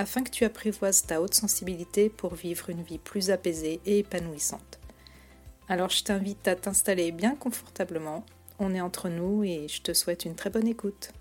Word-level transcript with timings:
afin 0.00 0.22
que 0.22 0.30
tu 0.30 0.46
apprivoises 0.46 1.04
ta 1.04 1.20
haute 1.20 1.34
sensibilité 1.34 2.08
pour 2.08 2.34
vivre 2.34 2.70
une 2.70 2.82
vie 2.82 2.98
plus 2.98 3.30
apaisée 3.30 3.82
et 3.84 3.98
épanouissante. 3.98 4.80
Alors 5.68 5.90
je 5.90 6.02
t'invite 6.02 6.48
à 6.48 6.56
t'installer 6.56 7.12
bien 7.12 7.36
confortablement, 7.36 8.24
on 8.58 8.74
est 8.74 8.80
entre 8.80 9.10
nous 9.10 9.44
et 9.44 9.68
je 9.68 9.82
te 9.82 9.92
souhaite 9.92 10.24
une 10.24 10.34
très 10.34 10.48
bonne 10.48 10.66
écoute. 10.66 11.12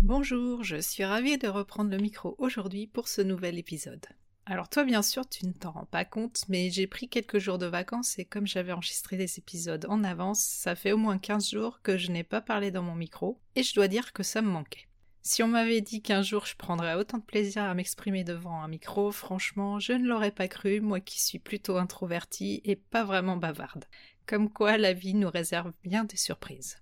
Bonjour, 0.00 0.64
je 0.64 0.80
suis 0.80 1.04
ravie 1.04 1.36
de 1.36 1.46
reprendre 1.46 1.90
le 1.90 1.98
micro 1.98 2.36
aujourd'hui 2.38 2.86
pour 2.86 3.06
ce 3.06 3.20
nouvel 3.20 3.58
épisode. 3.58 4.06
Alors 4.46 4.70
toi 4.70 4.84
bien 4.84 5.02
sûr 5.02 5.28
tu 5.28 5.46
ne 5.46 5.52
t'en 5.52 5.72
rends 5.72 5.84
pas 5.84 6.06
compte, 6.06 6.44
mais 6.48 6.70
j'ai 6.70 6.86
pris 6.86 7.10
quelques 7.10 7.38
jours 7.38 7.58
de 7.58 7.66
vacances 7.66 8.18
et 8.18 8.24
comme 8.24 8.46
j'avais 8.46 8.72
enregistré 8.72 9.18
des 9.18 9.38
épisodes 9.38 9.84
en 9.90 10.04
avance, 10.04 10.40
ça 10.40 10.74
fait 10.74 10.92
au 10.92 10.96
moins 10.96 11.18
15 11.18 11.50
jours 11.50 11.82
que 11.82 11.98
je 11.98 12.10
n'ai 12.10 12.24
pas 12.24 12.40
parlé 12.40 12.70
dans 12.70 12.82
mon 12.82 12.94
micro 12.94 13.38
et 13.56 13.62
je 13.62 13.74
dois 13.74 13.88
dire 13.88 14.14
que 14.14 14.22
ça 14.22 14.40
me 14.40 14.48
manquait. 14.48 14.89
Si 15.22 15.42
on 15.42 15.48
m'avait 15.48 15.82
dit 15.82 16.00
qu'un 16.00 16.22
jour 16.22 16.46
je 16.46 16.56
prendrais 16.56 16.94
autant 16.94 17.18
de 17.18 17.22
plaisir 17.22 17.62
à 17.64 17.74
m'exprimer 17.74 18.24
devant 18.24 18.62
un 18.62 18.68
micro, 18.68 19.12
franchement, 19.12 19.78
je 19.78 19.92
ne 19.92 20.06
l'aurais 20.06 20.30
pas 20.30 20.48
cru, 20.48 20.80
moi 20.80 21.00
qui 21.00 21.22
suis 21.22 21.38
plutôt 21.38 21.76
introvertie 21.76 22.62
et 22.64 22.76
pas 22.76 23.04
vraiment 23.04 23.36
bavarde. 23.36 23.84
Comme 24.26 24.50
quoi 24.50 24.78
la 24.78 24.94
vie 24.94 25.14
nous 25.14 25.28
réserve 25.28 25.72
bien 25.84 26.04
des 26.04 26.16
surprises. 26.16 26.78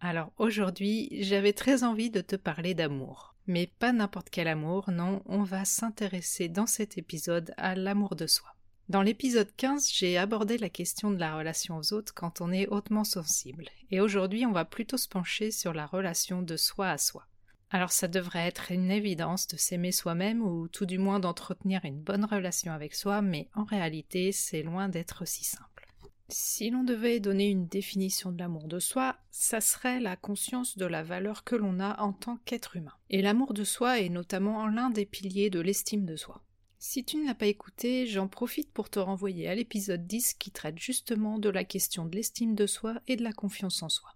Alors 0.00 0.32
aujourd'hui, 0.38 1.08
j'avais 1.22 1.52
très 1.52 1.84
envie 1.84 2.10
de 2.10 2.20
te 2.20 2.36
parler 2.36 2.74
d'amour. 2.74 3.34
Mais 3.46 3.66
pas 3.66 3.92
n'importe 3.92 4.30
quel 4.30 4.46
amour, 4.46 4.90
non, 4.90 5.22
on 5.26 5.42
va 5.42 5.64
s'intéresser 5.64 6.48
dans 6.48 6.66
cet 6.66 6.98
épisode 6.98 7.52
à 7.56 7.74
l'amour 7.74 8.14
de 8.14 8.28
soi. 8.28 8.50
Dans 8.88 9.02
l'épisode 9.02 9.50
15, 9.56 9.90
j'ai 9.92 10.18
abordé 10.18 10.58
la 10.58 10.68
question 10.68 11.10
de 11.10 11.18
la 11.18 11.36
relation 11.36 11.76
aux 11.78 11.92
autres 11.92 12.14
quand 12.14 12.40
on 12.40 12.52
est 12.52 12.68
hautement 12.68 13.04
sensible, 13.04 13.64
et 13.90 14.00
aujourd'hui 14.00 14.44
on 14.44 14.52
va 14.52 14.64
plutôt 14.64 14.96
se 14.96 15.08
pencher 15.08 15.50
sur 15.50 15.72
la 15.72 15.86
relation 15.86 16.42
de 16.42 16.56
soi 16.56 16.90
à 16.90 16.98
soi. 16.98 17.26
Alors 17.74 17.90
ça 17.90 18.06
devrait 18.06 18.46
être 18.46 18.70
une 18.70 18.90
évidence 18.90 19.48
de 19.48 19.56
s'aimer 19.56 19.92
soi-même 19.92 20.42
ou 20.42 20.68
tout 20.68 20.84
du 20.84 20.98
moins 20.98 21.20
d'entretenir 21.20 21.80
une 21.86 22.02
bonne 22.02 22.26
relation 22.26 22.70
avec 22.70 22.94
soi, 22.94 23.22
mais 23.22 23.48
en 23.54 23.64
réalité 23.64 24.30
c'est 24.30 24.62
loin 24.62 24.90
d'être 24.90 25.26
si 25.26 25.42
simple. 25.42 25.88
Si 26.28 26.68
l'on 26.68 26.84
devait 26.84 27.18
donner 27.18 27.48
une 27.48 27.66
définition 27.66 28.30
de 28.30 28.38
l'amour 28.38 28.68
de 28.68 28.78
soi, 28.78 29.16
ça 29.30 29.62
serait 29.62 30.00
la 30.00 30.16
conscience 30.16 30.76
de 30.76 30.84
la 30.84 31.02
valeur 31.02 31.44
que 31.44 31.56
l'on 31.56 31.80
a 31.80 31.98
en 32.02 32.12
tant 32.12 32.36
qu'être 32.44 32.76
humain. 32.76 32.92
Et 33.08 33.22
l'amour 33.22 33.54
de 33.54 33.64
soi 33.64 34.00
est 34.00 34.10
notamment 34.10 34.66
l'un 34.66 34.90
des 34.90 35.06
piliers 35.06 35.48
de 35.48 35.60
l'estime 35.60 36.04
de 36.04 36.16
soi. 36.16 36.42
Si 36.78 37.04
tu 37.04 37.16
ne 37.16 37.26
l'as 37.26 37.34
pas 37.34 37.46
écouté, 37.46 38.06
j'en 38.06 38.28
profite 38.28 38.70
pour 38.70 38.90
te 38.90 38.98
renvoyer 38.98 39.48
à 39.48 39.54
l'épisode 39.54 40.06
10 40.06 40.34
qui 40.34 40.50
traite 40.50 40.78
justement 40.78 41.38
de 41.38 41.48
la 41.48 41.64
question 41.64 42.04
de 42.04 42.16
l'estime 42.16 42.54
de 42.54 42.66
soi 42.66 43.00
et 43.06 43.16
de 43.16 43.22
la 43.22 43.32
confiance 43.32 43.82
en 43.82 43.88
soi. 43.88 44.10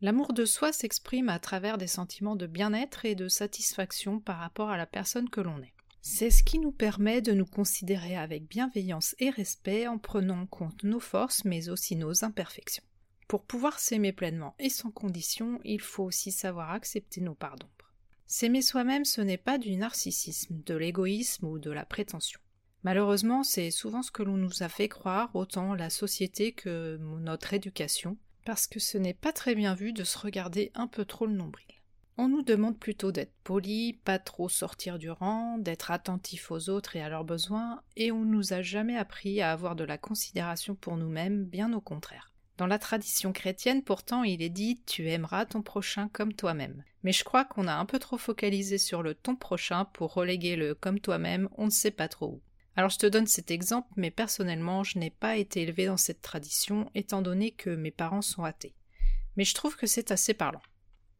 L'amour 0.00 0.32
de 0.32 0.44
soi 0.44 0.72
s'exprime 0.72 1.28
à 1.28 1.40
travers 1.40 1.76
des 1.76 1.88
sentiments 1.88 2.36
de 2.36 2.46
bien-être 2.46 3.04
et 3.04 3.16
de 3.16 3.26
satisfaction 3.26 4.20
par 4.20 4.38
rapport 4.38 4.70
à 4.70 4.76
la 4.76 4.86
personne 4.86 5.28
que 5.28 5.40
l'on 5.40 5.60
est. 5.60 5.74
C'est 6.02 6.30
ce 6.30 6.44
qui 6.44 6.60
nous 6.60 6.70
permet 6.70 7.20
de 7.20 7.32
nous 7.32 7.44
considérer 7.44 8.16
avec 8.16 8.48
bienveillance 8.48 9.16
et 9.18 9.30
respect 9.30 9.88
en 9.88 9.98
prenant 9.98 10.42
en 10.42 10.46
compte 10.46 10.84
nos 10.84 11.00
forces 11.00 11.44
mais 11.44 11.68
aussi 11.68 11.96
nos 11.96 12.24
imperfections. 12.24 12.84
Pour 13.26 13.42
pouvoir 13.42 13.80
s'aimer 13.80 14.12
pleinement 14.12 14.54
et 14.60 14.70
sans 14.70 14.92
condition, 14.92 15.60
il 15.64 15.80
faut 15.80 16.04
aussi 16.04 16.30
savoir 16.30 16.70
accepter 16.70 17.20
nos 17.20 17.34
parts 17.34 17.56
d'ombre. 17.56 17.92
S'aimer 18.26 18.62
soi-même, 18.62 19.04
ce 19.04 19.20
n'est 19.20 19.36
pas 19.36 19.58
du 19.58 19.74
narcissisme, 19.76 20.62
de 20.64 20.76
l'égoïsme 20.76 21.46
ou 21.46 21.58
de 21.58 21.72
la 21.72 21.84
prétention. 21.84 22.38
Malheureusement, 22.84 23.42
c'est 23.42 23.72
souvent 23.72 24.02
ce 24.02 24.12
que 24.12 24.22
l'on 24.22 24.36
nous 24.36 24.62
a 24.62 24.68
fait 24.68 24.88
croire, 24.88 25.34
autant 25.34 25.74
la 25.74 25.90
société 25.90 26.52
que 26.52 26.98
notre 26.98 27.52
éducation, 27.52 28.16
parce 28.48 28.66
que 28.66 28.80
ce 28.80 28.96
n'est 28.96 29.12
pas 29.12 29.34
très 29.34 29.54
bien 29.54 29.74
vu 29.74 29.92
de 29.92 30.04
se 30.04 30.16
regarder 30.16 30.72
un 30.74 30.86
peu 30.86 31.04
trop 31.04 31.26
le 31.26 31.34
nombril. 31.34 31.66
On 32.16 32.30
nous 32.30 32.40
demande 32.40 32.78
plutôt 32.78 33.12
d'être 33.12 33.34
poli, 33.44 34.00
pas 34.04 34.18
trop 34.18 34.48
sortir 34.48 34.98
du 34.98 35.10
rang, 35.10 35.58
d'être 35.58 35.90
attentif 35.90 36.50
aux 36.50 36.70
autres 36.70 36.96
et 36.96 37.02
à 37.02 37.10
leurs 37.10 37.26
besoins, 37.26 37.82
et 37.96 38.10
on 38.10 38.24
nous 38.24 38.54
a 38.54 38.62
jamais 38.62 38.96
appris 38.96 39.42
à 39.42 39.52
avoir 39.52 39.76
de 39.76 39.84
la 39.84 39.98
considération 39.98 40.74
pour 40.74 40.96
nous-mêmes, 40.96 41.44
bien 41.44 41.74
au 41.74 41.82
contraire. 41.82 42.32
Dans 42.56 42.66
la 42.66 42.78
tradition 42.78 43.34
chrétienne, 43.34 43.82
pourtant, 43.82 44.24
il 44.24 44.40
est 44.40 44.48
dit 44.48 44.80
Tu 44.86 45.10
aimeras 45.10 45.44
ton 45.44 45.60
prochain 45.60 46.08
comme 46.08 46.32
toi-même. 46.32 46.84
Mais 47.02 47.12
je 47.12 47.24
crois 47.24 47.44
qu'on 47.44 47.68
a 47.68 47.74
un 47.74 47.84
peu 47.84 47.98
trop 47.98 48.16
focalisé 48.16 48.78
sur 48.78 49.02
le 49.02 49.14
ton 49.14 49.36
prochain 49.36 49.84
pour 49.84 50.14
reléguer 50.14 50.56
le 50.56 50.74
comme 50.74 51.00
toi-même, 51.00 51.50
on 51.58 51.66
ne 51.66 51.70
sait 51.70 51.90
pas 51.90 52.08
trop 52.08 52.28
où. 52.28 52.40
Alors 52.78 52.90
je 52.90 52.98
te 52.98 53.06
donne 53.06 53.26
cet 53.26 53.50
exemple, 53.50 53.88
mais 53.96 54.12
personnellement, 54.12 54.84
je 54.84 55.00
n'ai 55.00 55.10
pas 55.10 55.36
été 55.36 55.62
élevée 55.62 55.86
dans 55.86 55.96
cette 55.96 56.22
tradition, 56.22 56.88
étant 56.94 57.22
donné 57.22 57.50
que 57.50 57.70
mes 57.70 57.90
parents 57.90 58.22
sont 58.22 58.44
athées. 58.44 58.76
Mais 59.36 59.42
je 59.42 59.52
trouve 59.52 59.74
que 59.74 59.88
c'est 59.88 60.12
assez 60.12 60.32
parlant. 60.32 60.62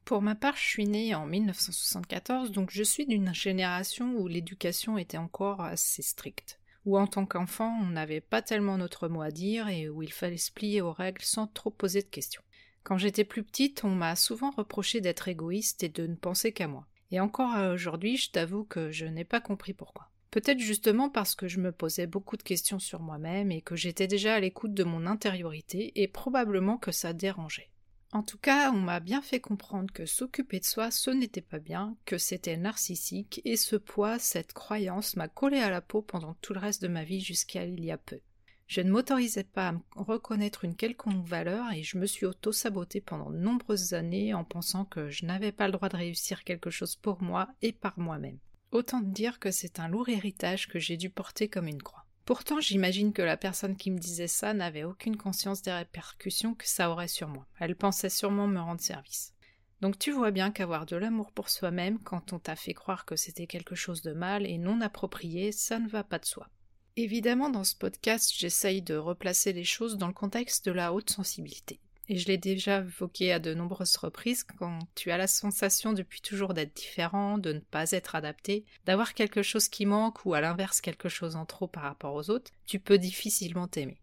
Pour 0.05 0.23
ma 0.23 0.37
part, 0.37 0.55
je 0.55 0.63
suis 0.63 0.87
née 0.87 1.17
en 1.17 1.27
1974, 1.27 2.53
donc 2.53 2.71
je 2.71 2.85
suis 2.85 3.07
d'une 3.07 3.35
génération 3.35 4.15
où 4.15 4.29
l'éducation 4.29 4.99
était 4.99 5.19
encore 5.19 5.61
assez 5.61 6.01
stricte, 6.01 6.61
où 6.85 6.97
en 6.97 7.09
tant 7.09 7.27
qu'enfant, 7.27 7.77
on 7.83 7.87
n'avait 7.87 8.21
pas 8.21 8.41
tellement 8.41 8.79
notre 8.79 9.09
mot 9.09 9.23
à 9.23 9.33
dire 9.33 9.69
et 9.69 9.89
où 9.89 10.05
il 10.05 10.13
fallait 10.13 10.37
se 10.37 10.53
plier 10.53 10.81
aux 10.81 10.93
règles 10.93 11.23
sans 11.23 11.49
trop 11.49 11.71
poser 11.71 12.03
de 12.03 12.07
questions. 12.07 12.43
Quand 12.85 12.99
j'étais 12.99 13.25
plus 13.25 13.43
petite, 13.43 13.83
on 13.83 13.91
m'a 13.91 14.15
souvent 14.15 14.53
reproché 14.53 15.01
d'être 15.01 15.27
égoïste 15.27 15.83
et 15.83 15.89
de 15.89 16.07
ne 16.07 16.15
penser 16.15 16.53
qu'à 16.53 16.69
moi. 16.69 16.87
Et 17.11 17.19
encore 17.19 17.57
aujourd'hui, 17.73 18.17
je 18.17 18.31
t'avoue 18.31 18.63
que 18.63 18.93
je 18.93 19.07
n'ai 19.07 19.25
pas 19.25 19.41
compris 19.41 19.73
pourquoi. 19.73 20.09
Peut-être 20.31 20.59
justement 20.59 21.09
parce 21.09 21.35
que 21.35 21.49
je 21.49 21.61
me 21.61 21.73
posais 21.73 22.07
beaucoup 22.07 22.37
de 22.37 22.43
questions 22.43 22.79
sur 22.79 23.01
moi-même 23.01 23.51
et 23.51 23.63
que 23.63 23.77
j'étais 23.77 24.07
déjà 24.07 24.35
à 24.35 24.41
l'écoute 24.41 24.75
de 24.75 24.85
mon 24.85 25.07
intériorité 25.07 25.93
et 26.01 26.09
probablement 26.09 26.77
que 26.77 26.93
ça 26.93 27.13
dérangeait. 27.15 27.71
En 28.13 28.23
tout 28.23 28.39
cas, 28.39 28.71
on 28.73 28.79
m'a 28.79 29.01
bien 29.01 29.21
fait 29.21 29.41
comprendre 29.41 29.93
que 29.93 30.07
s'occuper 30.07 30.61
de 30.61 30.65
soi, 30.65 30.91
ce 30.91 31.11
n'était 31.11 31.43
pas 31.43 31.59
bien, 31.59 31.95
que 32.07 32.17
c'était 32.17 32.57
narcissique, 32.57 33.43
et 33.45 33.57
ce 33.57 33.77
poids, 33.77 34.19
cette 34.19 34.55
croyance 34.55 35.17
m'a 35.17 35.29
collé 35.29 35.59
à 35.59 35.69
la 35.69 35.83
peau 35.83 36.01
pendant 36.01 36.35
tout 36.41 36.55
le 36.55 36.61
reste 36.61 36.81
de 36.81 36.89
ma 36.89 37.05
vie 37.05 37.21
jusqu'à 37.21 37.67
il 37.67 37.85
y 37.85 37.91
a 37.91 37.99
peu. 37.99 38.21
Je 38.67 38.81
ne 38.81 38.91
m'autorisais 38.91 39.45
pas 39.45 39.69
à 39.69 39.73
me 39.73 39.81
reconnaître 39.95 40.65
une 40.65 40.77
quelconque 40.77 41.27
valeur 41.27 41.73
et 41.73 41.83
je 41.83 41.99
me 41.99 42.07
suis 42.07 42.27
auto-sabotée 42.27 43.01
pendant 43.03 43.31
de 43.31 43.39
nombreuses 43.39 43.95
années 43.95 44.33
en 44.33 44.45
pensant 44.45 44.85
que 44.87 45.11
je 45.11 45.27
n'avais 45.27 45.53
pas 45.53 45.67
le 45.67 45.73
droit 45.73 45.89
de 45.89 45.97
réussir 45.97 46.45
quelque 46.45 46.71
chose 46.71 46.97
pour 46.97 47.23
moi 47.23 47.49
et 47.61 47.73
par 47.73 47.99
moi-même. 47.99 48.39
Autant 48.71 49.01
dire 49.01 49.39
que 49.39 49.51
c'est 49.51 49.81
un 49.81 49.89
lourd 49.89 50.11
héritage 50.11 50.69
que 50.69 50.79
j'ai 50.79 50.99
dû 50.99 51.09
porter 51.09 51.49
comme 51.49 51.69
une 51.69 51.83
croix. 51.83 52.05
Pourtant, 52.27 52.61
j'imagine 52.61 53.15
que 53.15 53.23
la 53.23 53.39
personne 53.39 53.77
qui 53.77 53.91
me 53.91 53.99
disait 53.99 54.29
ça 54.29 54.53
n'avait 54.53 54.85
aucune 54.85 55.17
conscience 55.17 55.63
des 55.63 55.73
répercussions 55.73 56.55
que 56.55 56.69
ça 56.69 56.91
aurait 56.91 57.09
sur 57.09 57.29
moi. 57.29 57.47
Elle 57.59 57.75
pensait 57.75 58.11
sûrement 58.11 58.47
me 58.47 58.61
rendre 58.61 58.83
service. 58.83 59.33
Donc 59.81 59.99
tu 59.99 60.13
vois 60.13 60.31
bien 60.31 60.51
qu'avoir 60.51 60.85
de 60.85 60.97
l'amour 60.97 61.33
pour 61.33 61.49
soi-même 61.49 61.99
quand 62.01 62.35
on 62.35 62.39
t'a 62.39 62.57
fait 62.57 62.75
croire 62.75 63.07
que 63.07 63.17
c'était 63.17 63.47
quelque 63.47 63.75
chose 63.75 64.03
de 64.03 64.13
mal 64.13 64.45
et 64.45 64.59
non 64.59 64.83
approprié, 64.83 65.53
ça 65.53 65.79
ne 65.79 65.89
va 65.89 66.05
pas 66.05 66.19
de 66.19 66.27
soi. 66.27 66.51
Évidemment, 66.97 67.49
dans 67.49 67.65
ce 67.65 67.77
podcast, 67.77 68.31
j'essaye 68.37 68.83
de 68.83 68.97
replacer 68.97 69.55
les 69.55 69.65
choses 69.65 69.97
dans 69.97 70.09
le 70.09 70.13
contexte 70.13 70.67
de 70.67 70.73
la 70.73 70.93
haute 70.93 71.11
sensibilité 71.11 71.81
et 72.09 72.17
je 72.19 72.27
l'ai 72.27 72.39
déjà 72.39 72.79
évoqué 72.79 73.33
à 73.33 73.39
de 73.39 73.55
nombreuses 73.55 73.97
reprises, 73.97 74.45
quand 74.45 74.79
tu 74.95 75.11
as 75.11 75.19
la 75.19 75.27
sensation 75.27 75.93
depuis 75.93 76.21
toujours 76.21 76.55
d'être 76.55 76.75
différent, 76.75 77.39
de 77.39 77.53
ne 77.53 77.61
pas 77.61 77.91
être 77.93 78.15
adapté, 78.15 78.65
d'avoir 78.87 79.15
quelque 79.15 79.43
chose 79.43 79.69
qui 79.69 79.87
manque 79.87 80.25
ou 80.25 80.35
à 80.35 80.41
l'inverse 80.41 80.81
quelque 80.81 81.09
chose 81.09 81.37
en 81.37 81.45
trop 81.45 81.67
par 81.67 81.83
rapport 81.83 82.15
aux 82.15 82.31
autres, 82.31 82.51
tu 82.67 82.79
peux 82.79 82.99
difficilement 82.99 83.69
t'aimer. 83.69 84.01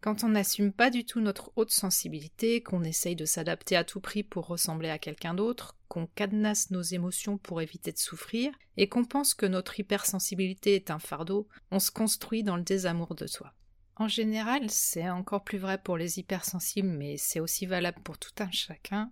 Quand 0.00 0.22
on 0.22 0.28
n'assume 0.28 0.72
pas 0.72 0.90
du 0.90 1.04
tout 1.04 1.20
notre 1.20 1.50
haute 1.56 1.72
sensibilité, 1.72 2.62
qu'on 2.62 2.84
essaye 2.84 3.16
de 3.16 3.24
s'adapter 3.24 3.74
à 3.74 3.82
tout 3.82 4.00
prix 4.00 4.22
pour 4.22 4.46
ressembler 4.46 4.90
à 4.90 4.98
quelqu'un 4.98 5.34
d'autre, 5.34 5.76
qu'on 5.88 6.06
cadenasse 6.06 6.70
nos 6.70 6.82
émotions 6.82 7.36
pour 7.36 7.60
éviter 7.60 7.90
de 7.90 7.98
souffrir, 7.98 8.52
et 8.76 8.88
qu'on 8.88 9.04
pense 9.04 9.34
que 9.34 9.46
notre 9.46 9.80
hypersensibilité 9.80 10.76
est 10.76 10.92
un 10.92 11.00
fardeau, 11.00 11.48
on 11.72 11.80
se 11.80 11.90
construit 11.90 12.44
dans 12.44 12.56
le 12.56 12.62
désamour 12.62 13.16
de 13.16 13.26
soi. 13.26 13.52
En 14.00 14.06
général, 14.06 14.70
c'est 14.70 15.10
encore 15.10 15.42
plus 15.42 15.58
vrai 15.58 15.76
pour 15.76 15.96
les 15.96 16.20
hypersensibles, 16.20 16.88
mais 16.88 17.16
c'est 17.16 17.40
aussi 17.40 17.66
valable 17.66 18.00
pour 18.04 18.16
tout 18.16 18.30
un 18.38 18.50
chacun. 18.52 19.10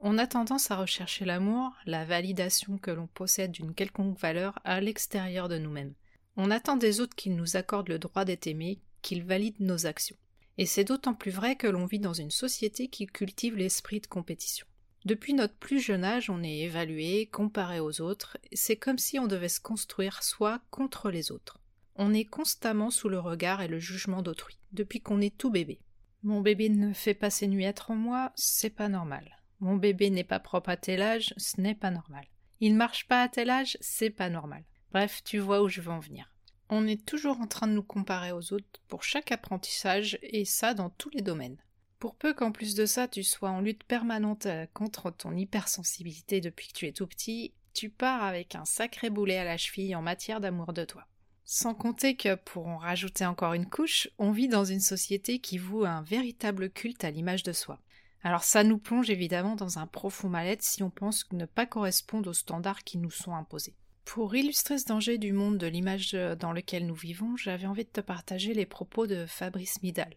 On 0.00 0.18
a 0.18 0.26
tendance 0.26 0.72
à 0.72 0.76
rechercher 0.76 1.24
l'amour, 1.24 1.72
la 1.86 2.04
validation 2.04 2.76
que 2.76 2.90
l'on 2.90 3.06
possède 3.06 3.52
d'une 3.52 3.74
quelconque 3.74 4.18
valeur 4.18 4.58
à 4.64 4.80
l'extérieur 4.80 5.48
de 5.48 5.56
nous-mêmes. 5.56 5.94
On 6.36 6.50
attend 6.50 6.76
des 6.76 7.00
autres 7.00 7.14
qu'ils 7.14 7.36
nous 7.36 7.56
accordent 7.56 7.88
le 7.88 8.00
droit 8.00 8.24
d'être 8.24 8.48
aimés, 8.48 8.80
qu'ils 9.02 9.22
valident 9.22 9.60
nos 9.60 9.86
actions. 9.86 10.16
Et 10.58 10.66
c'est 10.66 10.84
d'autant 10.84 11.14
plus 11.14 11.30
vrai 11.30 11.54
que 11.54 11.68
l'on 11.68 11.86
vit 11.86 12.00
dans 12.00 12.12
une 12.12 12.32
société 12.32 12.88
qui 12.88 13.06
cultive 13.06 13.56
l'esprit 13.56 14.00
de 14.00 14.08
compétition. 14.08 14.66
Depuis 15.04 15.34
notre 15.34 15.54
plus 15.54 15.78
jeune 15.78 16.02
âge, 16.02 16.28
on 16.28 16.42
est 16.42 16.58
évalué, 16.58 17.26
comparé 17.26 17.78
aux 17.78 18.00
autres, 18.00 18.36
c'est 18.52 18.76
comme 18.76 18.98
si 18.98 19.20
on 19.20 19.28
devait 19.28 19.48
se 19.48 19.60
construire 19.60 20.24
soi 20.24 20.60
contre 20.70 21.10
les 21.10 21.30
autres. 21.30 21.60
On 21.96 22.12
est 22.12 22.24
constamment 22.24 22.90
sous 22.90 23.08
le 23.08 23.18
regard 23.18 23.62
et 23.62 23.68
le 23.68 23.78
jugement 23.78 24.22
d'autrui, 24.22 24.58
depuis 24.72 25.00
qu'on 25.00 25.20
est 25.20 25.36
tout 25.36 25.50
bébé. 25.50 25.80
Mon 26.24 26.40
bébé 26.40 26.68
ne 26.68 26.92
fait 26.92 27.14
pas 27.14 27.30
ses 27.30 27.46
nuits 27.46 27.66
en 27.88 27.94
moi, 27.94 28.32
c'est 28.34 28.70
pas 28.70 28.88
normal. 28.88 29.36
Mon 29.60 29.76
bébé 29.76 30.10
n'est 30.10 30.24
pas 30.24 30.40
propre 30.40 30.70
à 30.70 30.76
tel 30.76 31.02
âge, 31.02 31.34
ce 31.36 31.60
n'est 31.60 31.74
pas 31.74 31.90
normal. 31.90 32.24
Il 32.60 32.74
marche 32.74 33.06
pas 33.06 33.22
à 33.22 33.28
tel 33.28 33.50
âge, 33.50 33.76
c'est 33.80 34.10
pas 34.10 34.30
normal. 34.30 34.64
Bref, 34.92 35.22
tu 35.24 35.38
vois 35.38 35.62
où 35.62 35.68
je 35.68 35.80
veux 35.80 35.92
en 35.92 36.00
venir. 36.00 36.30
On 36.68 36.86
est 36.86 37.04
toujours 37.04 37.40
en 37.40 37.46
train 37.46 37.66
de 37.68 37.72
nous 37.72 37.82
comparer 37.82 38.32
aux 38.32 38.52
autres 38.52 38.80
pour 38.88 39.04
chaque 39.04 39.32
apprentissage, 39.32 40.18
et 40.22 40.44
ça 40.44 40.74
dans 40.74 40.90
tous 40.90 41.10
les 41.10 41.22
domaines. 41.22 41.58
Pour 41.98 42.16
peu 42.16 42.34
qu'en 42.34 42.52
plus 42.52 42.74
de 42.74 42.86
ça 42.86 43.08
tu 43.08 43.22
sois 43.22 43.50
en 43.50 43.60
lutte 43.60 43.84
permanente 43.84 44.46
euh, 44.46 44.66
contre 44.74 45.10
ton 45.10 45.36
hypersensibilité 45.36 46.40
depuis 46.40 46.68
que 46.68 46.72
tu 46.72 46.86
es 46.86 46.92
tout 46.92 47.06
petit, 47.06 47.54
tu 47.72 47.88
pars 47.88 48.22
avec 48.22 48.54
un 48.54 48.64
sacré 48.64 49.10
boulet 49.10 49.38
à 49.38 49.44
la 49.44 49.56
cheville 49.56 49.96
en 49.96 50.02
matière 50.02 50.40
d'amour 50.40 50.72
de 50.72 50.84
toi. 50.84 51.06
Sans 51.44 51.74
compter 51.74 52.16
que, 52.16 52.36
pour 52.36 52.66
en 52.66 52.78
rajouter 52.78 53.26
encore 53.26 53.52
une 53.52 53.68
couche, 53.68 54.08
on 54.18 54.32
vit 54.32 54.48
dans 54.48 54.64
une 54.64 54.80
société 54.80 55.38
qui 55.40 55.58
voue 55.58 55.84
un 55.84 56.02
véritable 56.02 56.70
culte 56.70 57.04
à 57.04 57.10
l'image 57.10 57.42
de 57.42 57.52
soi. 57.52 57.80
Alors 58.22 58.44
ça 58.44 58.64
nous 58.64 58.78
plonge 58.78 59.10
évidemment 59.10 59.54
dans 59.54 59.78
un 59.78 59.86
profond 59.86 60.30
mal-être 60.30 60.62
si 60.62 60.82
on 60.82 60.88
pense 60.88 61.30
ne 61.32 61.44
pas 61.44 61.66
correspondre 61.66 62.30
aux 62.30 62.34
standards 62.34 62.82
qui 62.82 62.96
nous 62.96 63.10
sont 63.10 63.34
imposés. 63.34 63.74
Pour 64.06 64.34
illustrer 64.34 64.78
ce 64.78 64.86
danger 64.86 65.18
du 65.18 65.32
monde 65.32 65.58
de 65.58 65.66
l'image 65.66 66.12
dans 66.12 66.52
lequel 66.52 66.86
nous 66.86 66.94
vivons, 66.94 67.36
j'avais 67.36 67.66
envie 67.66 67.84
de 67.84 67.90
te 67.90 68.00
partager 68.00 68.54
les 68.54 68.66
propos 68.66 69.06
de 69.06 69.26
Fabrice 69.26 69.82
Midal. 69.82 70.16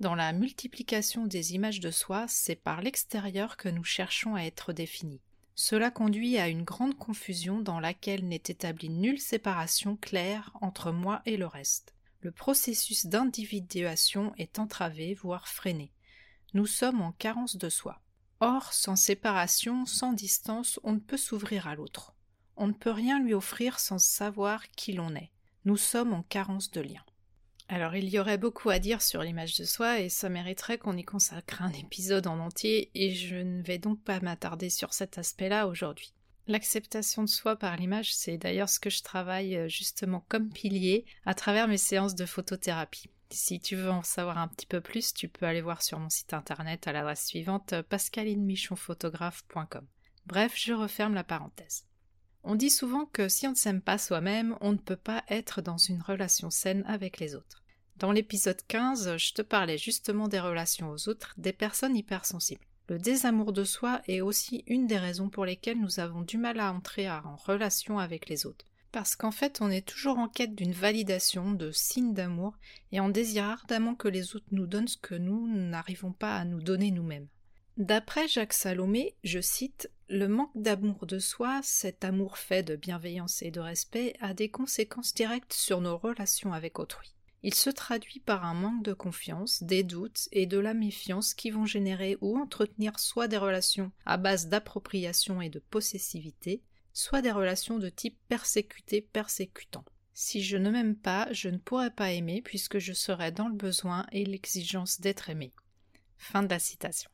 Dans 0.00 0.14
la 0.14 0.32
multiplication 0.32 1.26
des 1.26 1.54
images 1.54 1.80
de 1.80 1.90
soi, 1.90 2.26
c'est 2.28 2.56
par 2.56 2.82
l'extérieur 2.82 3.56
que 3.56 3.68
nous 3.70 3.84
cherchons 3.84 4.34
à 4.34 4.42
être 4.42 4.72
définis. 4.74 5.22
Cela 5.56 5.90
conduit 5.90 6.38
à 6.38 6.48
une 6.48 6.64
grande 6.64 6.96
confusion 6.96 7.60
dans 7.60 7.78
laquelle 7.78 8.26
n'est 8.26 8.36
établie 8.36 8.90
nulle 8.90 9.20
séparation 9.20 9.96
claire 9.96 10.50
entre 10.60 10.90
moi 10.90 11.22
et 11.26 11.36
le 11.36 11.46
reste. 11.46 11.94
Le 12.20 12.32
processus 12.32 13.06
d'individuation 13.06 14.34
est 14.36 14.58
entravé, 14.58 15.14
voire 15.14 15.46
freiné. 15.46 15.92
Nous 16.54 16.66
sommes 16.66 17.02
en 17.02 17.12
carence 17.12 17.56
de 17.56 17.68
soi. 17.68 18.00
Or, 18.40 18.72
sans 18.72 18.96
séparation, 18.96 19.86
sans 19.86 20.12
distance, 20.12 20.80
on 20.82 20.92
ne 20.92 20.98
peut 20.98 21.16
s'ouvrir 21.16 21.68
à 21.68 21.74
l'autre. 21.74 22.14
On 22.56 22.66
ne 22.66 22.72
peut 22.72 22.90
rien 22.90 23.20
lui 23.20 23.34
offrir 23.34 23.78
sans 23.78 23.98
savoir 23.98 24.68
qui 24.70 24.92
l'on 24.92 25.14
est. 25.14 25.30
Nous 25.64 25.76
sommes 25.76 26.12
en 26.12 26.22
carence 26.22 26.70
de 26.70 26.80
lien. 26.80 27.04
Alors 27.68 27.96
il 27.96 28.08
y 28.08 28.18
aurait 28.18 28.38
beaucoup 28.38 28.70
à 28.70 28.78
dire 28.78 29.00
sur 29.00 29.22
l'image 29.22 29.56
de 29.56 29.64
soi 29.64 30.00
et 30.00 30.10
ça 30.10 30.28
mériterait 30.28 30.78
qu'on 30.78 30.96
y 30.96 31.04
consacre 31.04 31.62
un 31.62 31.72
épisode 31.72 32.26
en 32.26 32.38
entier 32.38 32.90
et 32.94 33.14
je 33.14 33.36
ne 33.36 33.62
vais 33.62 33.78
donc 33.78 34.02
pas 34.02 34.20
m'attarder 34.20 34.68
sur 34.68 34.92
cet 34.92 35.16
aspect-là 35.16 35.66
aujourd'hui. 35.66 36.12
L'acceptation 36.46 37.22
de 37.22 37.28
soi 37.28 37.56
par 37.56 37.76
l'image, 37.76 38.14
c'est 38.14 38.36
d'ailleurs 38.36 38.68
ce 38.68 38.78
que 38.78 38.90
je 38.90 39.02
travaille 39.02 39.56
euh, 39.56 39.68
justement 39.68 40.26
comme 40.28 40.50
pilier 40.50 41.06
à 41.24 41.32
travers 41.32 41.68
mes 41.68 41.78
séances 41.78 42.14
de 42.14 42.26
photothérapie. 42.26 43.08
Si 43.30 43.60
tu 43.60 43.76
veux 43.76 43.90
en 43.90 44.02
savoir 44.02 44.36
un 44.36 44.48
petit 44.48 44.66
peu 44.66 44.82
plus, 44.82 45.14
tu 45.14 45.28
peux 45.28 45.46
aller 45.46 45.62
voir 45.62 45.80
sur 45.80 45.98
mon 45.98 46.10
site 46.10 46.34
internet 46.34 46.86
à 46.86 46.92
l'adresse 46.92 47.24
suivante 47.24 47.72
euh, 47.72 47.82
pascalinemichonphotographe.com. 47.82 49.86
Bref, 50.26 50.52
je 50.54 50.74
referme 50.74 51.14
la 51.14 51.24
parenthèse. 51.24 51.86
On 52.46 52.56
dit 52.56 52.70
souvent 52.70 53.06
que 53.06 53.30
si 53.30 53.46
on 53.46 53.52
ne 53.52 53.56
s'aime 53.56 53.80
pas 53.80 53.96
soi-même, 53.96 54.56
on 54.60 54.72
ne 54.72 54.78
peut 54.78 54.96
pas 54.96 55.24
être 55.28 55.62
dans 55.62 55.78
une 55.78 56.02
relation 56.02 56.50
saine 56.50 56.84
avec 56.86 57.18
les 57.18 57.34
autres. 57.34 57.62
Dans 57.96 58.12
l'épisode 58.12 58.60
15, 58.68 59.16
je 59.16 59.32
te 59.32 59.40
parlais 59.40 59.78
justement 59.78 60.28
des 60.28 60.40
relations 60.40 60.90
aux 60.90 61.08
autres, 61.08 61.32
des 61.38 61.54
personnes 61.54 61.96
hypersensibles. 61.96 62.66
Le 62.88 62.98
désamour 62.98 63.54
de 63.54 63.64
soi 63.64 64.02
est 64.08 64.20
aussi 64.20 64.62
une 64.66 64.86
des 64.86 64.98
raisons 64.98 65.30
pour 65.30 65.46
lesquelles 65.46 65.80
nous 65.80 66.00
avons 66.00 66.20
du 66.20 66.36
mal 66.36 66.60
à 66.60 66.70
entrer 66.70 67.08
en 67.08 67.36
relation 67.36 67.98
avec 67.98 68.28
les 68.28 68.44
autres. 68.44 68.66
Parce 68.92 69.16
qu'en 69.16 69.30
fait, 69.30 69.62
on 69.62 69.70
est 69.70 69.86
toujours 69.86 70.18
en 70.18 70.28
quête 70.28 70.54
d'une 70.54 70.72
validation, 70.72 71.52
de 71.52 71.70
signes 71.72 72.12
d'amour, 72.12 72.58
et 72.92 73.00
on 73.00 73.08
désire 73.08 73.44
ardemment 73.44 73.94
que 73.94 74.08
les 74.08 74.36
autres 74.36 74.44
nous 74.50 74.66
donnent 74.66 74.86
ce 74.86 74.98
que 74.98 75.14
nous 75.14 75.48
n'arrivons 75.48 76.12
pas 76.12 76.36
à 76.36 76.44
nous 76.44 76.60
donner 76.60 76.90
nous-mêmes. 76.90 77.28
D'après 77.76 78.28
Jacques 78.28 78.52
Salomé, 78.52 79.16
je 79.24 79.40
cite 79.40 79.90
Le 80.08 80.28
manque 80.28 80.52
d'amour 80.54 81.06
de 81.06 81.18
soi, 81.18 81.60
cet 81.62 82.04
amour 82.04 82.36
fait 82.36 82.62
de 82.62 82.76
bienveillance 82.76 83.40
et 83.40 83.50
de 83.50 83.60
respect, 83.60 84.14
a 84.20 84.34
des 84.34 84.50
conséquences 84.50 85.14
directes 85.14 85.54
sur 85.54 85.80
nos 85.80 85.96
relations 85.96 86.52
avec 86.52 86.78
autrui. 86.78 87.14
Il 87.42 87.54
se 87.54 87.70
traduit 87.70 88.20
par 88.20 88.44
un 88.44 88.54
manque 88.54 88.82
de 88.82 88.92
confiance, 88.92 89.62
des 89.62 89.82
doutes 89.82 90.28
et 90.32 90.46
de 90.46 90.58
la 90.58 90.74
méfiance 90.74 91.34
qui 91.34 91.50
vont 91.50 91.66
générer 91.66 92.16
ou 92.20 92.38
entretenir 92.38 92.98
soit 92.98 93.28
des 93.28 93.38
relations 93.38 93.92
à 94.04 94.16
base 94.16 94.48
d'appropriation 94.48 95.40
et 95.40 95.50
de 95.50 95.58
possessivité, 95.58 96.62
soit 96.92 97.22
des 97.22 97.32
relations 97.32 97.78
de 97.78 97.88
type 97.88 98.18
persécuté-persécutant. 98.28 99.84
Si 100.12 100.42
je 100.42 100.56
ne 100.56 100.70
m'aime 100.70 100.96
pas, 100.96 101.28
je 101.32 101.48
ne 101.48 101.58
pourrai 101.58 101.90
pas 101.90 102.12
aimer 102.12 102.40
puisque 102.42 102.78
je 102.78 102.92
serai 102.92 103.32
dans 103.32 103.48
le 103.48 103.56
besoin 103.56 104.06
et 104.12 104.24
l'exigence 104.24 105.00
d'être 105.00 105.28
aimé. 105.28 105.52
Fin 106.16 106.42
de 106.42 106.48
la 106.48 106.58
citation. 106.58 107.10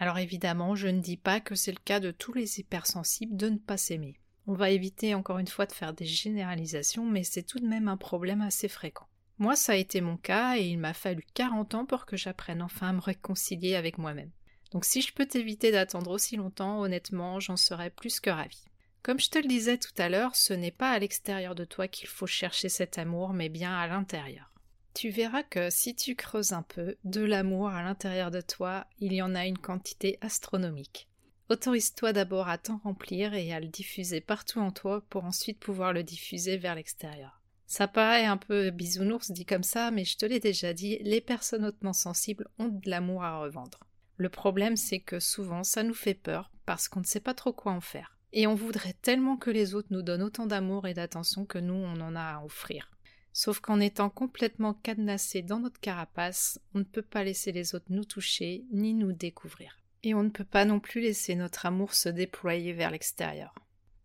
Alors 0.00 0.16
évidemment, 0.16 0.74
je 0.74 0.88
ne 0.88 1.00
dis 1.00 1.18
pas 1.18 1.40
que 1.40 1.54
c'est 1.54 1.72
le 1.72 1.78
cas 1.84 2.00
de 2.00 2.10
tous 2.10 2.32
les 2.32 2.58
hypersensibles 2.58 3.36
de 3.36 3.50
ne 3.50 3.58
pas 3.58 3.76
s'aimer. 3.76 4.18
On 4.46 4.54
va 4.54 4.70
éviter 4.70 5.14
encore 5.14 5.38
une 5.38 5.46
fois 5.46 5.66
de 5.66 5.72
faire 5.72 5.92
des 5.92 6.06
généralisations, 6.06 7.04
mais 7.04 7.22
c'est 7.22 7.42
tout 7.42 7.58
de 7.58 7.66
même 7.66 7.86
un 7.86 7.98
problème 7.98 8.40
assez 8.40 8.66
fréquent. 8.66 9.06
Moi, 9.38 9.56
ça 9.56 9.72
a 9.72 9.76
été 9.76 10.00
mon 10.00 10.16
cas 10.16 10.56
et 10.56 10.62
il 10.62 10.78
m'a 10.78 10.94
fallu 10.94 11.22
40 11.34 11.74
ans 11.74 11.84
pour 11.84 12.06
que 12.06 12.16
j'apprenne 12.16 12.62
enfin 12.62 12.88
à 12.88 12.92
me 12.94 13.00
réconcilier 13.00 13.74
avec 13.74 13.98
moi-même. 13.98 14.30
Donc 14.72 14.86
si 14.86 15.02
je 15.02 15.12
peux 15.12 15.26
t'éviter 15.26 15.70
d'attendre 15.70 16.10
aussi 16.10 16.36
longtemps, 16.36 16.80
honnêtement, 16.80 17.38
j'en 17.38 17.58
serais 17.58 17.90
plus 17.90 18.20
que 18.20 18.30
ravie. 18.30 18.64
Comme 19.02 19.20
je 19.20 19.28
te 19.28 19.38
le 19.38 19.48
disais 19.48 19.76
tout 19.76 19.94
à 19.98 20.08
l'heure, 20.08 20.34
ce 20.34 20.54
n'est 20.54 20.70
pas 20.70 20.92
à 20.92 20.98
l'extérieur 20.98 21.54
de 21.54 21.66
toi 21.66 21.88
qu'il 21.88 22.08
faut 22.08 22.26
chercher 22.26 22.70
cet 22.70 22.96
amour, 22.96 23.34
mais 23.34 23.50
bien 23.50 23.76
à 23.76 23.86
l'intérieur. 23.86 24.49
Tu 24.94 25.10
verras 25.10 25.42
que 25.42 25.70
si 25.70 25.94
tu 25.94 26.16
creuses 26.16 26.52
un 26.52 26.62
peu, 26.62 26.96
de 27.04 27.22
l'amour 27.22 27.68
à 27.68 27.82
l'intérieur 27.82 28.30
de 28.30 28.40
toi, 28.40 28.86
il 28.98 29.12
y 29.12 29.22
en 29.22 29.34
a 29.34 29.46
une 29.46 29.58
quantité 29.58 30.18
astronomique. 30.20 31.08
Autorise-toi 31.48 32.12
d'abord 32.12 32.48
à 32.48 32.58
t'en 32.58 32.78
remplir 32.78 33.34
et 33.34 33.52
à 33.52 33.60
le 33.60 33.68
diffuser 33.68 34.20
partout 34.20 34.60
en 34.60 34.70
toi 34.70 35.04
pour 35.08 35.24
ensuite 35.24 35.58
pouvoir 35.58 35.92
le 35.92 36.02
diffuser 36.02 36.56
vers 36.56 36.74
l'extérieur. 36.74 37.40
Ça 37.66 37.86
paraît 37.86 38.24
un 38.24 38.36
peu 38.36 38.70
bisounours 38.70 39.30
dit 39.30 39.46
comme 39.46 39.62
ça, 39.62 39.90
mais 39.90 40.04
je 40.04 40.16
te 40.16 40.26
l'ai 40.26 40.40
déjà 40.40 40.72
dit, 40.72 40.98
les 41.02 41.20
personnes 41.20 41.64
hautement 41.64 41.92
sensibles 41.92 42.48
ont 42.58 42.68
de 42.68 42.90
l'amour 42.90 43.22
à 43.22 43.40
revendre. 43.40 43.80
Le 44.16 44.28
problème, 44.28 44.76
c'est 44.76 45.00
que 45.00 45.18
souvent 45.18 45.64
ça 45.64 45.82
nous 45.82 45.94
fait 45.94 46.14
peur 46.14 46.50
parce 46.66 46.88
qu'on 46.88 47.00
ne 47.00 47.04
sait 47.06 47.20
pas 47.20 47.34
trop 47.34 47.52
quoi 47.52 47.72
en 47.72 47.80
faire. 47.80 48.16
Et 48.32 48.46
on 48.46 48.54
voudrait 48.54 48.94
tellement 49.02 49.36
que 49.36 49.50
les 49.50 49.74
autres 49.74 49.88
nous 49.90 50.02
donnent 50.02 50.22
autant 50.22 50.46
d'amour 50.46 50.86
et 50.86 50.94
d'attention 50.94 51.46
que 51.46 51.58
nous 51.58 51.74
on 51.74 52.00
en 52.00 52.14
a 52.14 52.38
à 52.38 52.44
offrir. 52.44 52.90
Sauf 53.32 53.60
qu'en 53.60 53.80
étant 53.80 54.10
complètement 54.10 54.74
cadenassé 54.74 55.42
dans 55.42 55.60
notre 55.60 55.80
carapace, 55.80 56.60
on 56.74 56.80
ne 56.80 56.84
peut 56.84 57.02
pas 57.02 57.24
laisser 57.24 57.52
les 57.52 57.74
autres 57.74 57.86
nous 57.90 58.04
toucher 58.04 58.64
ni 58.72 58.94
nous 58.94 59.12
découvrir. 59.12 59.78
Et 60.02 60.14
on 60.14 60.22
ne 60.22 60.30
peut 60.30 60.44
pas 60.44 60.64
non 60.64 60.80
plus 60.80 61.00
laisser 61.00 61.34
notre 61.34 61.66
amour 61.66 61.94
se 61.94 62.08
déployer 62.08 62.72
vers 62.72 62.90
l'extérieur. 62.90 63.54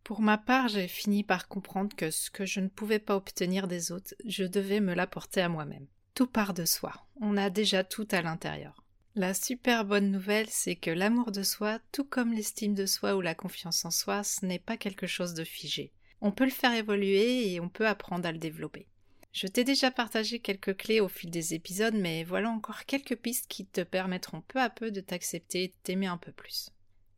Pour 0.03 0.22
ma 0.22 0.38
part, 0.38 0.67
j'ai 0.67 0.88
fini 0.88 1.24
par 1.24 1.48
comprendre 1.48 1.96
que 1.96 2.12
ce 2.12 2.29
que 2.29 2.46
je 2.46 2.60
ne 2.60 2.67
pouvais 2.67 3.00
pas 3.00 3.15
obtenir 3.15 3.67
des 3.67 3.91
autres, 3.91 4.13
je 4.25 4.44
devais 4.44 4.79
me 4.79 4.94
l'apporter 4.94 5.41
à 5.41 5.50
moi-même. 5.50 5.88
Tout 6.13 6.27
part 6.27 6.53
de 6.53 6.63
soi. 6.65 6.94
On 7.20 7.38
a 7.38 7.50
déjà 7.50 7.84
tout 7.84 8.08
à 8.12 8.22
l'intérieur. 8.22 8.84
La 9.15 9.34
super 9.34 9.86
bonne 9.86 10.12
nouvelle, 10.12 10.50
c'est 10.50 10.75
que 10.75 10.91
l'amour 10.91 11.32
de 11.32 11.41
soi, 11.41 11.79
tout 11.91 12.03
comme 12.03 12.34
l'estime 12.34 12.74
de 12.74 12.86
soi 12.86 13.15
ou 13.15 13.22
la 13.22 13.34
confiance 13.34 13.84
en 13.86 13.91
soi, 13.91 14.24
ce 14.24 14.46
n'est 14.46 14.60
pas 14.60 14.77
quelque 14.77 15.08
chose 15.08 15.34
de 15.34 15.44
figé. 15.44 15.91
On 16.22 16.32
peut 16.32 16.44
le 16.46 16.51
faire 16.51 16.74
évoluer 16.74 17.51
et 17.51 17.60
on 17.60 17.70
peut 17.70 17.88
apprendre 17.88 18.27
à 18.27 18.32
le 18.32 18.38
développer. 18.38 18.88
Je 19.35 19.47
t'ai 19.47 19.65
déjà 19.65 19.91
partagé 19.91 20.39
quelques 20.39 20.77
clés 20.77 21.01
au 21.01 21.09
fil 21.09 21.29
des 21.29 21.53
épisodes, 21.53 21.93
mais 21.93 22.23
voilà 22.23 22.49
encore 22.49 22.85
quelques 22.85 23.17
pistes 23.17 23.47
qui 23.49 23.65
te 23.65 23.81
permettront 23.81 24.39
peu 24.39 24.61
à 24.61 24.69
peu 24.69 24.91
de 24.91 25.01
t'accepter 25.01 25.63
et 25.63 25.67
de 25.67 25.73
t'aimer 25.83 26.07
un 26.07 26.15
peu 26.15 26.31
plus. 26.31 26.69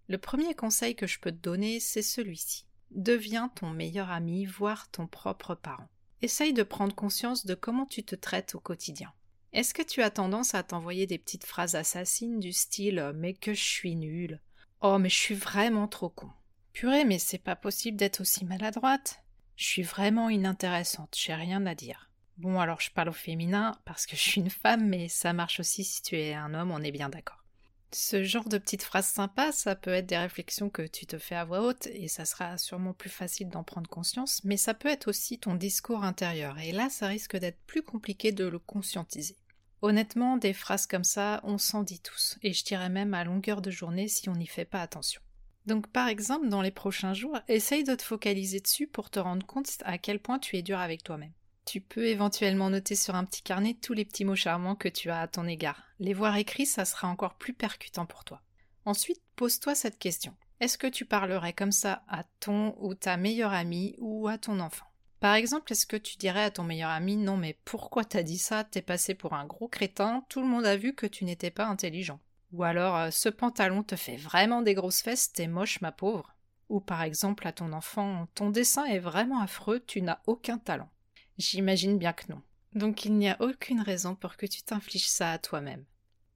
Le 0.08 0.18
premier 0.18 0.56
conseil 0.56 0.96
que 0.96 1.06
je 1.06 1.20
peux 1.20 1.32
te 1.32 1.38
donner, 1.38 1.80
c'est 1.80 2.02
celui-ci. 2.02 2.66
Deviens 2.90 3.50
ton 3.50 3.70
meilleur 3.70 4.10
ami, 4.10 4.46
voire 4.46 4.90
ton 4.90 5.06
propre 5.06 5.54
parent. 5.54 5.90
Essaye 6.24 6.54
de 6.54 6.64
prendre 6.64 6.96
conscience 6.96 7.46
de 7.46 7.54
comment 7.54 7.86
tu 7.86 8.04
te 8.04 8.16
traites 8.16 8.56
au 8.56 8.60
quotidien. 8.60 9.14
Est-ce 9.54 9.76
que 9.76 9.84
tu 9.84 10.02
as 10.02 10.10
tendance 10.10 10.56
à 10.56 10.64
t'envoyer 10.64 11.06
des 11.06 11.20
petites 11.20 11.46
phrases 11.46 11.76
assassines 11.76 12.40
du 12.40 12.52
style 12.52 13.12
Mais 13.14 13.36
que 13.36 13.54
je 13.54 13.64
suis 13.64 13.96
nulle 13.96 14.42
Oh, 14.82 14.98
mais 14.98 15.10
je 15.10 15.20
suis 15.20 15.36
vraiment 15.36 15.88
trop 15.88 16.10
con. 16.10 16.32
Purée, 16.74 17.06
mais 17.06 17.20
c'est 17.20 17.38
pas 17.38 17.56
possible 17.56 17.96
d'être 17.96 18.22
aussi 18.22 18.44
maladroite. 18.44 19.22
Je 19.58 19.66
suis 19.66 19.82
vraiment 19.82 20.30
inintéressante, 20.30 21.18
j'ai 21.18 21.34
rien 21.34 21.66
à 21.66 21.74
dire. 21.74 22.12
Bon, 22.38 22.60
alors 22.60 22.80
je 22.80 22.92
parle 22.92 23.10
au 23.10 23.14
féminin 23.14 23.76
parce 23.86 24.06
que 24.06 24.16
je 24.16 24.22
suis 24.22 24.40
une 24.40 24.52
femme, 24.52 24.88
mais 24.88 25.10
ça 25.10 25.34
marche 25.34 25.60
aussi 25.60 25.84
si 25.84 26.04
tu 26.04 26.16
es 26.16 26.36
un 26.36 26.54
homme, 26.54 26.70
on 26.70 26.84
est 26.84 26.92
bien 26.92 27.10
d'accord. 27.10 27.44
Ce 27.92 28.24
genre 28.24 28.48
de 28.48 28.60
petites 28.60 28.84
phrases 28.84 29.08
sympas, 29.08 29.52
ça 29.52 29.76
peut 29.76 29.94
être 29.94 30.06
des 30.06 30.18
réflexions 30.18 30.70
que 30.70 30.84
tu 30.84 31.08
te 31.08 31.18
fais 31.18 31.34
à 31.34 31.44
voix 31.44 31.62
haute 31.62 31.88
et 31.88 32.08
ça 32.08 32.26
sera 32.26 32.60
sûrement 32.60 32.94
plus 32.94 33.10
facile 33.10 33.50
d'en 33.50 33.64
prendre 33.64 33.90
conscience, 33.90 34.44
mais 34.44 34.58
ça 34.58 34.76
peut 34.76 34.90
être 34.90 35.08
aussi 35.08 35.40
ton 35.40 35.56
discours 35.56 36.04
intérieur 36.04 36.60
et 36.60 36.72
là 36.72 36.90
ça 36.92 37.08
risque 37.08 37.36
d'être 37.36 37.60
plus 37.66 37.82
compliqué 37.82 38.32
de 38.32 38.46
le 38.46 38.60
conscientiser. 38.60 39.38
Honnêtement, 39.82 40.38
des 40.38 40.54
phrases 40.54 40.86
comme 40.86 41.04
ça, 41.04 41.42
on 41.44 41.58
s'en 41.58 41.82
dit 41.82 42.00
tous, 42.00 42.38
et 42.44 42.54
je 42.54 42.64
dirais 42.64 42.90
même 42.90 43.16
à 43.16 43.24
longueur 43.24 43.64
de 43.64 43.72
journée 43.72 44.08
si 44.08 44.30
on 44.30 44.36
n'y 44.36 44.48
fait 44.48 44.66
pas 44.66 44.82
attention. 44.82 45.22
Donc 45.68 45.88
par 45.88 46.08
exemple, 46.08 46.48
dans 46.48 46.62
les 46.62 46.72
prochains 46.72 47.14
jours, 47.14 47.38
essaye 47.50 47.84
de 47.84 47.94
te 47.94 48.02
focaliser 48.02 48.62
dessus 48.62 48.88
pour 48.88 49.10
te 49.10 49.20
rendre 49.20 49.46
compte 49.46 49.68
à 49.84 49.98
quel 49.98 50.20
point 50.20 50.40
tu 50.40 50.56
es 50.56 50.62
dur 50.62 50.80
avec 50.80 51.04
toi-même. 51.04 51.34
Tu 51.66 51.82
peux 51.82 52.06
éventuellement 52.06 52.70
noter 52.70 52.96
sur 52.96 53.16
un 53.16 53.26
petit 53.26 53.42
carnet 53.42 53.74
tous 53.74 53.92
les 53.92 54.06
petits 54.06 54.24
mots 54.24 54.36
charmants 54.36 54.78
que 54.78 54.88
tu 54.88 55.10
as 55.10 55.20
à 55.20 55.28
ton 55.28 55.46
égard. 55.46 55.84
Les 56.00 56.14
voir 56.14 56.38
écrits, 56.38 56.66
ça 56.66 56.86
sera 56.86 57.10
encore 57.10 57.36
plus 57.36 57.54
percutant 57.54 58.06
pour 58.06 58.24
toi. 58.24 58.42
Ensuite, 58.86 59.22
pose-toi 59.36 59.76
cette 59.76 60.00
question. 60.00 60.34
Est-ce 60.62 60.78
que 60.78 60.88
tu 60.88 61.04
parlerais 61.04 61.52
comme 61.52 61.74
ça 61.74 62.04
à 62.08 62.24
ton 62.40 62.74
ou 62.80 62.96
ta 62.96 63.18
meilleure 63.18 63.52
amie 63.52 63.96
ou 63.98 64.30
à 64.30 64.38
ton 64.38 64.62
enfant? 64.62 64.86
Par 65.20 65.36
exemple, 65.36 65.74
est-ce 65.74 65.86
que 65.86 65.98
tu 65.98 66.16
dirais 66.16 66.44
à 66.44 66.52
ton 66.52 66.64
meilleur 66.64 66.92
ami 66.92 67.18
Non 67.18 67.36
mais 67.36 67.60
pourquoi 67.66 68.06
t'as 68.06 68.24
dit 68.24 68.38
ça? 68.38 68.64
T'es 68.64 68.82
passé 68.82 69.16
pour 69.16 69.34
un 69.34 69.46
gros 69.46 69.68
crétin, 69.68 70.24
tout 70.30 70.40
le 70.40 70.48
monde 70.48 70.66
a 70.66 70.78
vu 70.78 70.96
que 70.96 71.08
tu 71.08 71.26
n'étais 71.26 71.52
pas 71.52 71.66
intelligent. 71.66 72.22
Ou 72.54 72.64
alors 72.64 72.96
euh, 72.96 73.12
ce 73.12 73.30
pantalon 73.30 73.84
te 73.84 73.96
fait 73.96 74.18
vraiment 74.18 74.62
des 74.62 74.74
grosses 74.74 75.02
fesses, 75.02 75.32
t'es 75.32 75.48
moche 75.48 75.82
ma 75.82 75.92
pauvre. 75.92 76.34
Ou 76.70 76.80
par 76.80 77.04
exemple 77.04 77.48
à 77.48 77.54
ton 77.54 77.74
enfant 77.74 78.28
Ton 78.36 78.50
dessin 78.50 78.86
est 78.86 79.00
vraiment 79.00 79.42
affreux, 79.42 79.84
tu 79.86 80.02
n'as 80.02 80.22
aucun 80.28 80.58
talent. 80.58 80.90
J'imagine 81.38 81.98
bien 81.98 82.14
que 82.14 82.32
non. 82.32 82.42
Donc 82.74 83.06
il 83.06 83.14
n'y 83.14 83.30
a 83.30 83.42
aucune 83.42 83.82
raison 83.82 84.16
pour 84.16 84.38
que 84.38 84.46
tu 84.46 84.62
t'infliges 84.64 85.10
ça 85.10 85.32
à 85.32 85.38
toi-même. 85.38 85.86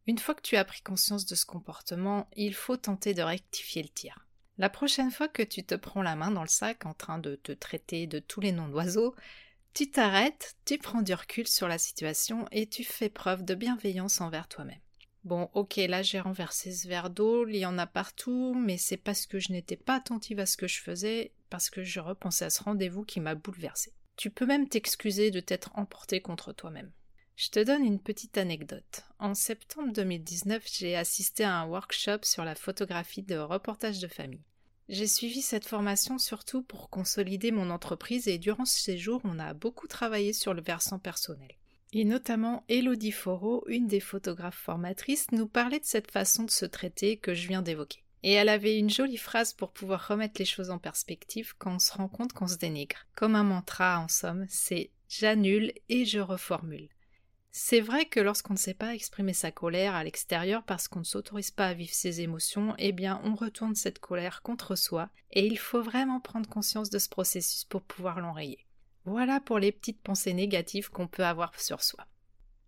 Une 0.08 0.18
fois 0.18 0.34
que 0.34 0.42
tu 0.42 0.58
as 0.58 0.66
pris 0.66 0.82
conscience 0.82 1.26
de 1.26 1.36
ce 1.36 1.46
comportement, 1.46 2.28
il 2.36 2.54
faut 2.54 2.78
tenter 2.78 3.14
de 3.14 3.22
rectifier 3.22 3.84
le 3.84 3.90
tir. 3.90 4.28
La 4.58 4.70
prochaine 4.70 5.12
fois 5.12 5.28
que 5.28 5.44
tu 5.44 5.64
te 5.64 5.76
prends 5.76 6.02
la 6.02 6.16
main 6.16 6.32
dans 6.32 6.42
le 6.42 6.48
sac 6.48 6.86
en 6.86 6.94
train 6.94 7.20
de 7.20 7.36
te 7.36 7.52
traiter 7.52 8.08
de 8.08 8.20
tous 8.20 8.42
les 8.42 8.52
noms 8.52 8.68
d'oiseaux, 8.68 9.16
tu 9.74 9.90
t'arrêtes, 9.90 10.56
tu 10.66 10.78
prends 10.78 11.02
du 11.02 11.14
recul 11.14 11.48
sur 11.48 11.68
la 11.68 11.78
situation 11.78 12.46
et 12.52 12.68
tu 12.68 12.84
fais 12.84 13.10
preuve 13.10 13.44
de 13.44 13.56
bienveillance 13.56 14.20
envers 14.20 14.48
toi-même. 14.48 14.82
Bon, 15.24 15.50
ok, 15.54 15.76
là 15.78 16.02
j'ai 16.02 16.20
renversé 16.20 16.72
ce 16.72 16.88
verre 16.88 17.12
d'eau, 17.12 17.48
il 17.48 17.58
y 17.58 17.66
en 17.66 17.78
a 17.78 17.86
partout, 17.86 18.56
mais 18.56 18.78
c'est 18.78 18.98
parce 18.98 19.28
que 19.28 19.40
je 19.40 19.52
n'étais 19.52 19.76
pas 19.76 19.96
attentive 19.96 20.40
à 20.40 20.48
ce 20.48 20.58
que 20.58 20.68
je 20.68 20.82
faisais, 20.82 21.32
parce 21.52 21.70
que 21.70 21.84
je 21.84 22.00
repensais 22.00 22.46
à 22.46 22.50
ce 22.50 22.64
rendez-vous 22.64 23.04
qui 23.04 23.20
m'a 23.20 23.36
bouleversée. 23.36 23.94
Tu 24.16 24.32
peux 24.32 24.48
même 24.48 24.68
t'excuser 24.68 25.30
de 25.30 25.40
t'être 25.40 25.72
emporté 25.76 26.22
contre 26.22 26.54
toi-même. 26.54 26.92
Je 27.36 27.50
te 27.50 27.60
donne 27.60 27.86
une 27.86 28.00
petite 28.00 28.38
anecdote. 28.38 29.04
En 29.20 29.34
septembre 29.34 29.94
2019, 29.94 30.64
j'ai 30.72 30.96
assisté 30.96 31.44
à 31.44 31.56
un 31.56 31.68
workshop 31.68 32.20
sur 32.24 32.44
la 32.44 32.56
photographie 32.56 33.24
de 33.24 33.38
reportage 33.38 34.00
de 34.00 34.08
famille. 34.08 34.44
J'ai 34.90 35.08
suivi 35.08 35.42
cette 35.42 35.66
formation 35.66 36.18
surtout 36.18 36.64
pour 36.64 36.90
consolider 36.90 37.52
mon 37.52 37.70
entreprise 37.70 38.28
et 38.28 38.38
durant 38.38 38.66
ce 38.66 38.80
séjour, 38.80 39.22
on 39.24 39.40
a 39.40 39.54
beaucoup 39.54 39.88
travaillé 39.88 40.34
sur 40.34 40.54
le 40.54 40.62
versant 40.62 41.00
personnel. 41.00 41.52
Et 41.94 42.06
notamment, 42.06 42.64
Elodie 42.70 43.12
Foro, 43.12 43.66
une 43.68 43.88
des 43.88 44.00
photographes 44.00 44.56
formatrices, 44.58 45.32
nous 45.32 45.48
parlait 45.48 45.80
de 45.80 45.86
cette 45.86 46.10
façon 46.10 46.44
de 46.44 46.52
se 46.52 46.66
traiter 46.66 47.18
que 47.18 47.34
je 47.34 47.48
viens 47.48 47.62
d'évoquer. 47.62 48.04
Et 48.24 48.32
elle 48.32 48.50
avait 48.50 48.78
une 48.78 48.90
jolie 48.90 49.18
phrase 49.18 49.54
pour 49.54 49.72
pouvoir 49.72 50.08
remettre 50.08 50.40
les 50.40 50.46
choses 50.46 50.70
en 50.70 50.78
perspective 50.78 51.54
quand 51.58 51.76
on 51.76 51.80
se 51.80 51.92
rend 51.94 52.08
compte 52.08 52.34
qu'on 52.34 52.48
se 52.48 52.58
dénigre. 52.58 53.08
Comme 53.16 53.36
un 53.36 53.44
mantra, 53.44 54.00
en 54.00 54.08
somme, 54.08 54.46
c'est 54.48 54.92
j'annule 55.10 55.74
et 55.90 56.06
je 56.06 56.20
reformule. 56.20 56.88
C'est 57.54 57.82
vrai 57.82 58.06
que 58.06 58.22
lorsqu'on 58.22 58.54
ne 58.54 58.60
sait 58.60 58.74
pas 58.74 58.96
exprimer 58.96 59.34
sa 59.34 59.52
colère 59.52 59.94
à 59.94 60.06
l'extérieur 60.06 60.64
parce 60.64 60.88
qu'on 60.88 61.00
ne 61.00 61.06
s'autorise 61.06 61.52
pas 61.52 61.68
à 61.68 61.74
vivre 61.74 61.94
ses 61.94 62.22
émotions, 62.22 62.74
eh 62.78 62.94
bien 62.94 63.20
on 63.26 63.36
retourne 63.36 63.76
cette 63.76 64.00
colère 64.00 64.42
contre 64.42 64.76
soi 64.76 65.10
et 65.32 65.46
il 65.46 65.58
faut 65.58 65.82
vraiment 65.82 66.22
prendre 66.22 66.48
conscience 66.48 66.90
de 66.90 67.00
ce 67.00 67.10
processus 67.10 67.66
pour 67.66 67.82
pouvoir 67.82 68.22
l'enrayer. 68.22 68.66
Voilà 69.06 69.40
pour 69.40 69.58
les 69.58 69.72
petites 69.72 70.02
pensées 70.02 70.34
négatives 70.34 70.90
qu'on 70.90 71.08
peut 71.08 71.26
avoir 71.26 71.60
sur 71.60 71.82
soi. 71.82 72.06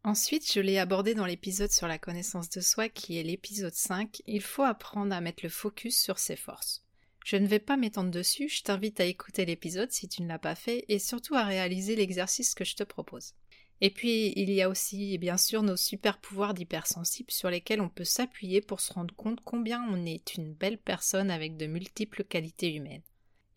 Ensuite, 0.04 0.52
je 0.52 0.60
l'ai 0.60 0.80
abordé 0.80 1.14
dans 1.14 1.26
l'épisode 1.26 1.72
sur 1.72 1.88
la 1.88 1.98
connaissance 1.98 2.50
de 2.50 2.60
soi 2.60 2.90
qui 2.90 3.18
est 3.18 3.24
l'épisode 3.24 3.74
5, 3.74 4.22
il 4.28 4.42
faut 4.42 4.64
apprendre 4.64 5.16
à 5.16 5.22
mettre 5.22 5.44
le 5.44 5.50
focus 5.50 6.02
sur 6.02 6.20
ses 6.20 6.36
forces. 6.36 6.84
Je 7.24 7.38
ne 7.38 7.48
vais 7.48 7.60
pas 7.60 7.78
m'étendre 7.78 8.12
dessus, 8.12 8.50
je 8.50 8.64
t'invite 8.64 9.00
à 9.00 9.06
écouter 9.06 9.46
l'épisode 9.46 9.92
si 9.92 10.10
tu 10.10 10.22
ne 10.24 10.28
l'as 10.28 10.40
pas 10.40 10.56
fait 10.56 10.84
et 10.90 11.00
surtout 11.00 11.36
à 11.36 11.46
réaliser 11.46 11.96
l'exercice 11.96 12.54
que 12.54 12.66
je 12.66 12.76
te 12.76 12.84
propose. 12.84 13.34
Et 13.80 13.90
puis, 13.90 14.34
il 14.36 14.50
y 14.50 14.62
a 14.62 14.70
aussi, 14.70 15.18
bien 15.18 15.38
sûr, 15.38 15.64
nos 15.64 15.78
super 15.78 16.18
pouvoirs 16.20 16.54
d'hypersensible 16.54 17.32
sur 17.32 17.50
lesquels 17.50 17.82
on 17.82 17.90
peut 17.90 18.04
s'appuyer 18.04 18.60
pour 18.60 18.82
se 18.82 18.92
rendre 18.92 19.16
compte 19.16 19.40
combien 19.44 19.84
on 19.90 20.06
est 20.06 20.36
une 20.36 20.54
belle 20.54 20.78
personne 20.78 21.32
avec 21.32 21.58
de 21.58 21.66
multiples 21.66 22.24
qualités 22.24 22.74
humaines. 22.74 23.04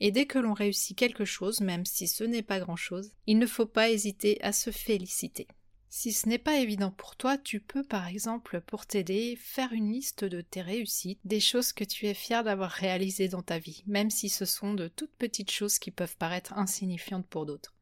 Et 0.00 0.11
dès 0.11 0.26
que 0.26 0.38
l'on 0.38 0.53
réussit 0.53 0.97
quelque 0.97 1.25
chose, 1.25 1.61
même 1.61 1.87
si 1.87 2.09
ce 2.09 2.25
n'est 2.25 2.43
pas 2.43 2.61
grand-chose, 2.61 3.12
il 3.26 3.38
ne 3.38 3.47
faut 3.47 3.67
pas 3.67 3.91
hésiter 3.91 4.43
à 4.43 4.53
se 4.53 4.71
féliciter. 4.71 5.47
Si 5.88 6.12
ce 6.12 6.29
n'est 6.29 6.38
pas 6.38 6.59
évident 6.59 6.91
pour 6.91 7.17
toi, 7.17 7.38
tu 7.38 7.61
peux 7.61 7.83
par 7.83 8.07
exemple, 8.07 8.61
pour 8.61 8.85
t'aider, 8.85 9.38
faire 9.41 9.73
une 9.73 9.93
liste 9.93 10.25
de 10.25 10.43
tes 10.43 10.61
réussites, 10.61 11.21
des 11.25 11.41
choses 11.41 11.73
que 11.73 11.85
tu 11.85 12.07
es 12.07 12.12
fier 12.12 12.45
d'avoir 12.45 12.71
réalisées 12.71 13.29
dans 13.29 13.43
ta 13.43 13.59
vie, 13.59 13.83
même 13.87 14.11
si 14.11 14.29
ce 14.29 14.45
sont 14.45 14.75
de 14.75 14.88
toutes 14.88 15.15
petites 15.17 15.50
choses 15.50 15.79
qui 15.79 15.91
peuvent 15.91 16.17
paraître 16.19 16.53
insignifiantes 16.53 17.26
pour 17.26 17.47
d'autres. 17.47 17.73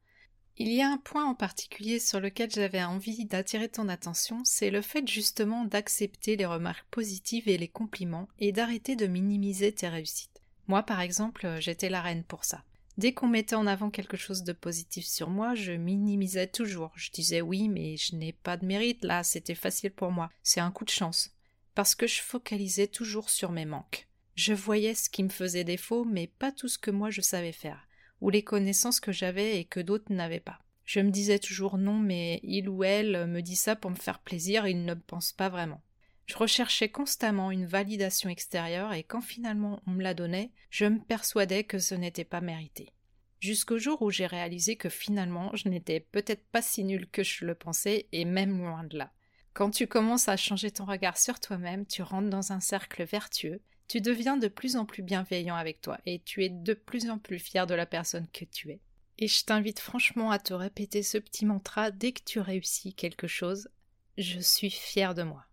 Il 0.57 0.71
y 0.71 0.81
a 0.81 0.89
un 0.89 0.97
point 0.97 1.25
en 1.25 1.35
particulier 1.35 1.99
sur 1.99 2.21
lequel 2.21 2.49
j'avais 2.49 2.81
envie 2.81 3.25
d'attirer 3.25 3.67
ton 3.67 3.89
attention, 3.89 4.41
c'est 4.45 4.69
le 4.69 4.81
fait 4.81 5.05
justement 5.05 5.65
d'accepter 5.65 6.37
les 6.37 6.45
remarques 6.45 6.87
positives 6.91 7.49
et 7.49 7.57
les 7.57 7.67
compliments 7.67 8.29
et 8.39 8.53
d'arrêter 8.53 8.95
de 8.95 9.07
minimiser 9.07 9.73
tes 9.73 9.89
réussites. 9.89 10.34
Moi 10.67 10.83
par 10.83 11.01
exemple, 11.01 11.57
j'étais 11.59 11.89
la 11.89 12.01
reine 12.01 12.23
pour 12.23 12.43
ça. 12.43 12.63
Dès 12.97 13.13
qu'on 13.13 13.27
mettait 13.27 13.55
en 13.55 13.67
avant 13.67 13.89
quelque 13.89 14.15
chose 14.15 14.43
de 14.43 14.53
positif 14.53 15.05
sur 15.05 15.29
moi, 15.29 15.53
je 15.53 15.73
minimisais 15.73 16.47
toujours. 16.47 16.91
Je 16.95 17.11
disais 17.11 17.41
oui, 17.41 17.67
mais 17.67 17.97
je 17.97 18.15
n'ai 18.15 18.31
pas 18.31 18.55
de 18.55 18.65
mérite 18.65 19.03
là, 19.03 19.23
c'était 19.23 19.55
facile 19.55 19.91
pour 19.91 20.11
moi. 20.11 20.29
C'est 20.43 20.61
un 20.61 20.71
coup 20.71 20.85
de 20.85 20.89
chance. 20.89 21.31
Parce 21.73 21.93
que 21.93 22.07
je 22.07 22.21
focalisais 22.21 22.87
toujours 22.87 23.29
sur 23.29 23.51
mes 23.51 23.65
manques. 23.65 24.07
Je 24.35 24.53
voyais 24.53 24.95
ce 24.95 25.09
qui 25.09 25.23
me 25.23 25.29
faisait 25.29 25.65
défaut, 25.65 26.05
mais 26.05 26.27
pas 26.27 26.51
tout 26.51 26.69
ce 26.69 26.77
que 26.77 26.91
moi 26.91 27.09
je 27.09 27.21
savais 27.21 27.51
faire, 27.51 27.87
ou 28.21 28.29
les 28.29 28.43
connaissances 28.43 28.99
que 28.99 29.11
j'avais 29.11 29.59
et 29.59 29.65
que 29.65 29.79
d'autres 29.79 30.11
n'avaient 30.11 30.39
pas. 30.39 30.59
Je 30.85 30.99
me 30.99 31.09
disais 31.09 31.39
toujours 31.39 31.77
non, 31.77 31.99
mais 31.99 32.39
il 32.43 32.69
ou 32.69 32.83
elle 32.83 33.27
me 33.27 33.41
dit 33.41 33.55
ça 33.55 33.75
pour 33.75 33.91
me 33.91 33.95
faire 33.95 34.19
plaisir, 34.19 34.67
il 34.67 34.85
ne 34.85 34.93
pense 34.93 35.31
pas 35.31 35.49
vraiment. 35.49 35.81
Je 36.25 36.37
recherchais 36.37 36.89
constamment 36.89 37.51
une 37.51 37.65
validation 37.67 38.29
extérieure 38.29 38.93
et 38.93 39.03
quand 39.03 39.21
finalement 39.21 39.81
on 39.85 39.91
me 39.91 40.03
la 40.03 40.13
donnait, 40.13 40.51
je 40.71 40.85
me 40.85 40.99
persuadais 40.99 41.63
que 41.63 41.77
ce 41.77 41.93
n'était 41.93 42.23
pas 42.23 42.41
mérité. 42.41 42.91
Jusqu'au 43.39 43.77
jour 43.77 44.01
où 44.01 44.09
j'ai 44.09 44.25
réalisé 44.25 44.75
que 44.75 44.89
finalement 44.89 45.51
je 45.53 45.69
n'étais 45.69 45.99
peut-être 45.99 46.45
pas 46.47 46.63
si 46.63 46.83
nulle 46.83 47.07
que 47.07 47.23
je 47.23 47.45
le 47.45 47.53
pensais 47.53 48.07
et 48.11 48.25
même 48.25 48.57
loin 48.57 48.83
de 48.83 48.97
là. 48.97 49.11
Quand 49.53 49.69
tu 49.69 49.87
commences 49.87 50.27
à 50.27 50.35
changer 50.35 50.71
ton 50.71 50.85
regard 50.85 51.17
sur 51.17 51.39
toi-même, 51.39 51.85
tu 51.85 52.01
rentres 52.01 52.29
dans 52.29 52.51
un 52.51 52.59
cercle 52.59 53.03
vertueux, 53.03 53.61
tu 53.87 54.01
deviens 54.01 54.35
de 54.35 54.47
plus 54.47 54.77
en 54.77 54.85
plus 54.85 55.03
bienveillant 55.03 55.55
avec 55.55 55.79
toi 55.79 55.99
et 56.05 56.19
tu 56.19 56.43
es 56.43 56.49
de 56.49 56.73
plus 56.73 57.09
en 57.09 57.19
plus 57.19 57.39
fier 57.39 57.67
de 57.67 57.75
la 57.75 57.85
personne 57.85 58.27
que 58.33 58.45
tu 58.45 58.71
es. 58.71 58.81
Et 59.19 59.27
je 59.27 59.45
t'invite 59.45 59.79
franchement 59.79 60.31
à 60.31 60.39
te 60.39 60.53
répéter 60.53 61.03
ce 61.03 61.17
petit 61.17 61.45
mantra 61.45 61.91
dès 61.91 62.11
que 62.11 62.23
tu 62.25 62.39
réussis 62.39 62.93
quelque 62.93 63.27
chose. 63.27 63.69
Je 64.17 64.39
suis 64.39 64.71
fier 64.71 65.13
de 65.13 65.23
moi. 65.23 65.45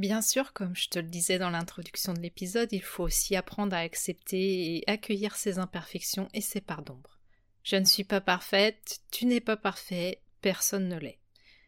Bien 0.00 0.22
sûr, 0.22 0.54
comme 0.54 0.74
je 0.74 0.88
te 0.88 0.98
le 0.98 1.08
disais 1.08 1.38
dans 1.38 1.50
l'introduction 1.50 2.14
de 2.14 2.20
l'épisode, 2.20 2.72
il 2.72 2.80
faut 2.80 3.02
aussi 3.02 3.36
apprendre 3.36 3.76
à 3.76 3.80
accepter 3.80 4.76
et 4.76 4.84
accueillir 4.90 5.36
ses 5.36 5.58
imperfections 5.58 6.30
et 6.32 6.40
ses 6.40 6.62
parts 6.62 6.80
d'ombre. 6.80 7.20
Je 7.64 7.76
ne 7.76 7.84
suis 7.84 8.04
pas 8.04 8.22
parfaite, 8.22 9.00
tu 9.10 9.26
n'es 9.26 9.42
pas 9.42 9.58
parfait, 9.58 10.22
personne 10.40 10.88
ne 10.88 10.98
l'est. 10.98 11.18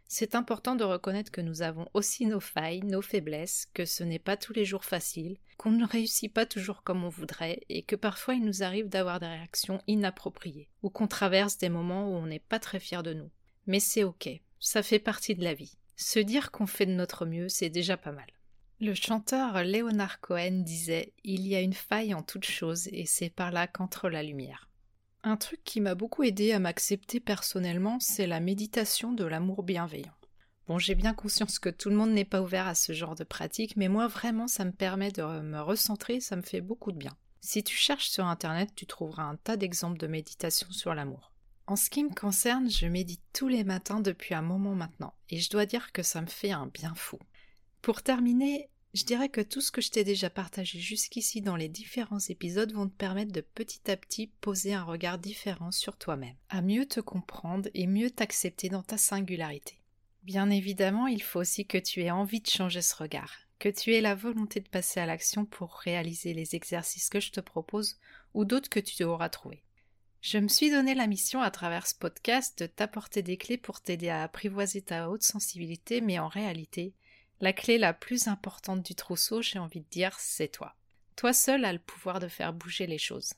C'est 0.08 0.34
important 0.34 0.76
de 0.76 0.82
reconnaître 0.82 1.30
que 1.30 1.42
nous 1.42 1.60
avons 1.60 1.90
aussi 1.92 2.24
nos 2.24 2.40
failles, 2.40 2.80
nos 2.80 3.02
faiblesses, 3.02 3.68
que 3.74 3.84
ce 3.84 4.02
n'est 4.02 4.18
pas 4.18 4.38
tous 4.38 4.54
les 4.54 4.64
jours 4.64 4.86
facile, 4.86 5.36
qu'on 5.58 5.72
ne 5.72 5.86
réussit 5.86 6.32
pas 6.32 6.46
toujours 6.46 6.82
comme 6.84 7.04
on 7.04 7.10
voudrait, 7.10 7.60
et 7.68 7.82
que 7.82 7.96
parfois 7.96 8.32
il 8.32 8.46
nous 8.46 8.62
arrive 8.62 8.88
d'avoir 8.88 9.20
des 9.20 9.26
réactions 9.26 9.82
inappropriées, 9.88 10.70
ou 10.82 10.88
qu'on 10.88 11.06
traverse 11.06 11.58
des 11.58 11.68
moments 11.68 12.08
où 12.08 12.14
on 12.14 12.24
n'est 12.24 12.38
pas 12.38 12.58
très 12.58 12.80
fier 12.80 13.02
de 13.02 13.12
nous. 13.12 13.30
Mais 13.66 13.78
c'est 13.78 14.04
ok, 14.04 14.30
ça 14.58 14.82
fait 14.82 14.98
partie 14.98 15.34
de 15.34 15.44
la 15.44 15.52
vie. 15.52 15.76
Se 16.02 16.18
dire 16.18 16.50
qu'on 16.50 16.66
fait 16.66 16.84
de 16.84 16.92
notre 16.92 17.26
mieux, 17.26 17.48
c'est 17.48 17.70
déjà 17.70 17.96
pas 17.96 18.10
mal. 18.10 18.26
Le 18.80 18.92
chanteur 18.92 19.62
Leonard 19.62 20.20
Cohen 20.20 20.62
disait 20.64 21.12
Il 21.22 21.46
y 21.46 21.54
a 21.54 21.60
une 21.60 21.72
faille 21.72 22.12
en 22.12 22.24
toute 22.24 22.44
chose 22.44 22.88
et 22.88 23.06
c'est 23.06 23.30
par 23.30 23.52
là 23.52 23.68
qu'entre 23.68 24.08
la 24.08 24.24
lumière. 24.24 24.68
Un 25.22 25.36
truc 25.36 25.62
qui 25.62 25.80
m'a 25.80 25.94
beaucoup 25.94 26.24
aidé 26.24 26.50
à 26.50 26.58
m'accepter 26.58 27.20
personnellement, 27.20 28.00
c'est 28.00 28.26
la 28.26 28.40
méditation 28.40 29.12
de 29.12 29.24
l'amour 29.24 29.62
bienveillant. 29.62 30.12
Bon, 30.66 30.76
j'ai 30.76 30.96
bien 30.96 31.14
conscience 31.14 31.60
que 31.60 31.68
tout 31.68 31.88
le 31.88 31.96
monde 31.96 32.10
n'est 32.10 32.24
pas 32.24 32.42
ouvert 32.42 32.66
à 32.66 32.74
ce 32.74 32.92
genre 32.92 33.14
de 33.14 33.24
pratique, 33.24 33.76
mais 33.76 33.88
moi 33.88 34.08
vraiment 34.08 34.48
ça 34.48 34.64
me 34.64 34.72
permet 34.72 35.12
de 35.12 35.22
me 35.22 35.60
recentrer, 35.60 36.18
ça 36.18 36.34
me 36.34 36.42
fait 36.42 36.60
beaucoup 36.60 36.90
de 36.90 36.98
bien. 36.98 37.16
Si 37.40 37.62
tu 37.62 37.76
cherches 37.76 38.10
sur 38.10 38.26
internet, 38.26 38.70
tu 38.74 38.86
trouveras 38.86 39.22
un 39.22 39.36
tas 39.36 39.56
d'exemples 39.56 39.98
de 39.98 40.08
méditation 40.08 40.68
sur 40.72 40.94
l'amour. 40.94 41.31
En 41.72 41.76
ce 41.76 41.88
qui 41.88 42.04
me 42.04 42.14
concerne, 42.14 42.68
je 42.68 42.84
médite 42.84 43.22
tous 43.32 43.48
les 43.48 43.64
matins 43.64 44.00
depuis 44.00 44.34
un 44.34 44.42
moment 44.42 44.74
maintenant, 44.74 45.14
et 45.30 45.38
je 45.38 45.48
dois 45.48 45.64
dire 45.64 45.90
que 45.92 46.02
ça 46.02 46.20
me 46.20 46.26
fait 46.26 46.50
un 46.50 46.66
bien 46.66 46.94
fou. 46.94 47.18
Pour 47.80 48.02
terminer, 48.02 48.68
je 48.92 49.04
dirais 49.04 49.30
que 49.30 49.40
tout 49.40 49.62
ce 49.62 49.72
que 49.72 49.80
je 49.80 49.88
t'ai 49.88 50.04
déjà 50.04 50.28
partagé 50.28 50.78
jusqu'ici 50.78 51.40
dans 51.40 51.56
les 51.56 51.70
différents 51.70 52.18
épisodes 52.28 52.74
vont 52.74 52.88
te 52.88 52.94
permettre 52.94 53.32
de 53.32 53.40
petit 53.40 53.90
à 53.90 53.96
petit 53.96 54.26
poser 54.42 54.74
un 54.74 54.84
regard 54.84 55.16
différent 55.16 55.70
sur 55.70 55.96
toi-même, 55.96 56.36
à 56.50 56.60
mieux 56.60 56.84
te 56.84 57.00
comprendre 57.00 57.70
et 57.72 57.86
mieux 57.86 58.10
t'accepter 58.10 58.68
dans 58.68 58.82
ta 58.82 58.98
singularité. 58.98 59.78
Bien 60.24 60.50
évidemment, 60.50 61.06
il 61.06 61.22
faut 61.22 61.40
aussi 61.40 61.64
que 61.64 61.78
tu 61.78 62.02
aies 62.02 62.10
envie 62.10 62.42
de 62.42 62.50
changer 62.50 62.82
ce 62.82 62.96
regard, 62.96 63.32
que 63.58 63.70
tu 63.70 63.94
aies 63.94 64.02
la 64.02 64.14
volonté 64.14 64.60
de 64.60 64.68
passer 64.68 65.00
à 65.00 65.06
l'action 65.06 65.46
pour 65.46 65.76
réaliser 65.76 66.34
les 66.34 66.54
exercices 66.54 67.08
que 67.08 67.20
je 67.20 67.32
te 67.32 67.40
propose 67.40 67.96
ou 68.34 68.44
d'autres 68.44 68.68
que 68.68 68.78
tu 68.78 69.04
auras 69.04 69.30
trouvés. 69.30 69.62
Je 70.22 70.38
me 70.38 70.46
suis 70.46 70.70
donné 70.70 70.94
la 70.94 71.08
mission 71.08 71.42
à 71.42 71.50
travers 71.50 71.84
ce 71.84 71.96
podcast 71.96 72.62
de 72.62 72.66
t'apporter 72.66 73.22
des 73.22 73.36
clés 73.36 73.58
pour 73.58 73.80
t'aider 73.80 74.08
à 74.08 74.22
apprivoiser 74.22 74.80
ta 74.80 75.10
haute 75.10 75.24
sensibilité, 75.24 76.00
mais 76.00 76.20
en 76.20 76.28
réalité, 76.28 76.94
la 77.40 77.52
clé 77.52 77.76
la 77.76 77.92
plus 77.92 78.28
importante 78.28 78.84
du 78.84 78.94
trousseau, 78.94 79.42
j'ai 79.42 79.58
envie 79.58 79.80
de 79.80 79.90
dire, 79.90 80.16
c'est 80.20 80.46
toi. 80.46 80.76
Toi 81.16 81.32
seul 81.32 81.64
as 81.64 81.72
le 81.72 81.80
pouvoir 81.80 82.20
de 82.20 82.28
faire 82.28 82.52
bouger 82.52 82.86
les 82.86 82.98
choses. 82.98 83.34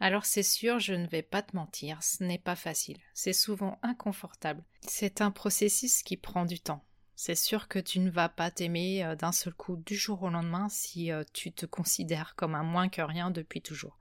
Alors 0.00 0.26
c'est 0.26 0.42
sûr, 0.42 0.78
je 0.78 0.92
ne 0.92 1.06
vais 1.06 1.22
pas 1.22 1.40
te 1.40 1.56
mentir, 1.56 2.02
ce 2.02 2.22
n'est 2.22 2.36
pas 2.36 2.56
facile, 2.56 2.98
c'est 3.14 3.32
souvent 3.32 3.78
inconfortable. 3.82 4.62
C'est 4.86 5.22
un 5.22 5.30
processus 5.30 6.02
qui 6.02 6.18
prend 6.18 6.44
du 6.44 6.60
temps. 6.60 6.84
C'est 7.16 7.34
sûr 7.34 7.68
que 7.68 7.78
tu 7.78 8.00
ne 8.00 8.10
vas 8.10 8.28
pas 8.28 8.50
t'aimer 8.50 9.02
euh, 9.02 9.16
d'un 9.16 9.32
seul 9.32 9.54
coup 9.54 9.76
du 9.76 9.96
jour 9.96 10.22
au 10.22 10.28
lendemain 10.28 10.68
si 10.68 11.10
euh, 11.10 11.24
tu 11.32 11.52
te 11.52 11.64
considères 11.64 12.34
comme 12.36 12.54
un 12.54 12.62
moins 12.62 12.90
que 12.90 13.00
rien 13.00 13.30
depuis 13.30 13.62
toujours. 13.62 13.98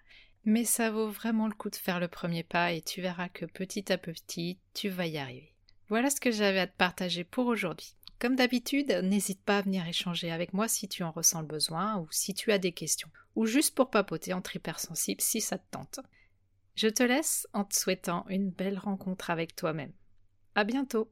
Mais 0.48 0.63
ça 0.63 0.92
vaut 0.92 1.10
vraiment 1.10 1.50
le 1.50 1.54
coup 1.54 1.70
de 1.70 1.75
faire 1.75 2.00
le 2.00 2.08
premier 2.08 2.42
pas 2.42 2.72
et 2.72 2.82
tu 2.82 3.01
verras 3.01 3.27
que 3.27 3.44
petit 3.44 3.92
à 3.92 3.98
petit, 3.98 4.58
tu 4.74 4.88
vas 4.88 5.06
y 5.06 5.18
arriver. 5.18 5.54
Voilà 5.89 6.10
ce 6.10 6.22
que 6.22 6.32
j'avais 6.32 6.62
à 6.62 6.68
te 6.68 6.77
partager 6.77 7.25
pour 7.25 7.48
aujourd'hui. 7.48 7.96
Comme 8.18 8.38
d'habitude, 8.38 9.01
n'hésite 9.04 9.42
pas 9.44 9.58
à 9.58 9.62
venir 9.62 9.86
échanger 9.86 10.32
avec 10.32 10.54
moi 10.54 10.70
si 10.70 10.88
tu 10.88 11.04
en 11.04 11.12
ressens 11.12 11.42
le 11.42 11.48
besoin 11.48 11.98
ou 11.98 12.08
si 12.12 12.34
tu 12.34 12.54
as 12.54 12.60
des 12.60 12.72
questions, 12.72 13.10
ou 13.36 13.46
juste 13.46 13.75
pour 13.75 13.89
papoter 13.89 14.32
entre 14.32 14.56
hypersensibles 14.56 15.20
si 15.20 15.42
ça 15.42 15.58
te 15.58 15.70
tente. 15.70 16.00
Je 16.75 16.88
te 16.88 17.04
laisse 17.04 17.46
en 17.51 17.66
te 17.66 17.75
souhaitant 17.75 18.25
une 18.30 18.50
belle 18.50 18.80
rencontre 18.80 19.30
avec 19.30 19.54
toi-même. 19.54 19.92
À 20.56 20.63
bientôt! 20.63 21.12